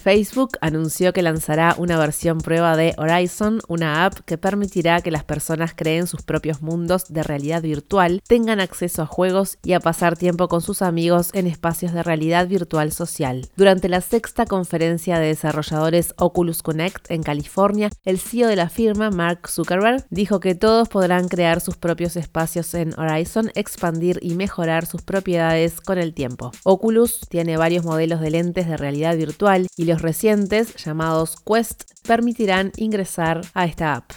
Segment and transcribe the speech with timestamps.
[0.00, 5.24] Facebook anunció que lanzará una versión prueba de Horizon, una app que permitirá que las
[5.24, 10.16] personas creen sus propios mundos de realidad virtual, tengan acceso a juegos y a pasar
[10.16, 13.50] tiempo con sus amigos en espacios de realidad virtual social.
[13.56, 19.10] Durante la sexta conferencia de desarrolladores Oculus Connect en California, el CEO de la firma,
[19.10, 24.86] Mark Zuckerberg, dijo que todos podrán crear sus propios espacios en Horizon, expandir y mejorar
[24.86, 26.52] sus propiedades con el tiempo.
[26.64, 33.42] Oculus tiene varios modelos de lentes de realidad virtual y recientes, llamados Quest, permitirán ingresar
[33.54, 34.12] a esta app.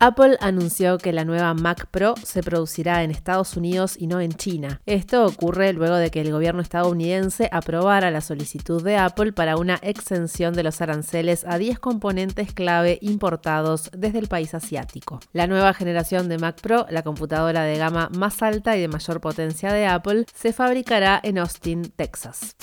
[0.00, 4.32] Apple anunció que la nueva Mac Pro se producirá en Estados Unidos y no en
[4.32, 4.82] China.
[4.84, 9.76] Esto ocurre luego de que el gobierno estadounidense aprobara la solicitud de Apple para una
[9.76, 15.20] exención de los aranceles a 10 componentes clave importados desde el país asiático.
[15.32, 19.22] La nueva generación de Mac Pro, la computadora de gama más alta y de mayor
[19.22, 22.56] potencia de Apple, se fabricará en Austin, Texas.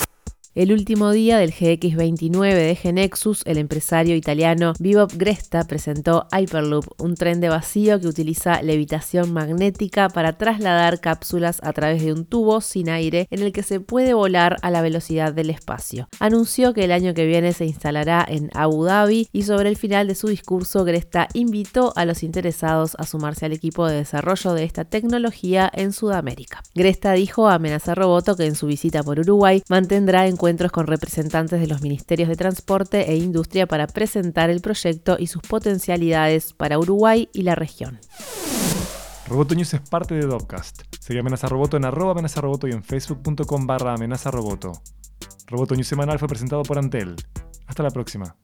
[0.53, 7.16] El último día del GX29 de Genexus, el empresario italiano Vivo Gresta presentó Hyperloop, un
[7.16, 12.59] tren de vacío que utiliza levitación magnética para trasladar cápsulas a través de un tubo
[12.59, 16.09] sin aire en el que se puede volar a la velocidad del espacio.
[16.19, 20.09] Anunció que el año que viene se instalará en Abu Dhabi y sobre el final
[20.09, 24.65] de su discurso Gresta invitó a los interesados a sumarse al equipo de desarrollo de
[24.65, 26.61] esta tecnología en Sudamérica.
[26.75, 30.88] Gresta dijo a Amenaza Roboto que en su visita por Uruguay mantendrá en encuentros con
[30.88, 36.53] representantes de los ministerios de Transporte e Industria para presentar el proyecto y sus potencialidades
[36.53, 38.00] para Uruguay y la región.
[39.28, 40.81] Roboto News es parte de Dopcast.
[41.00, 44.72] Sigue Amenaza Roboto en arroba amenaza roboto y en facebook.com barra amenaza roboto.
[45.45, 47.16] Roboto News semanal fue presentado por Antel.
[47.67, 48.36] Hasta la próxima.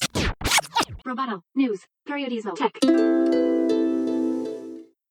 [1.04, 3.67] Roboto News, periodismo tech.